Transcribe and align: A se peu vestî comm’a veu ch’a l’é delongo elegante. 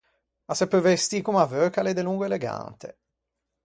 A 0.51 0.53
se 0.59 0.65
peu 0.71 0.81
vestî 0.87 1.19
comm’a 1.25 1.45
veu 1.53 1.67
ch’a 1.73 1.81
l’é 1.85 1.93
delongo 1.95 2.23
elegante. 2.29 2.89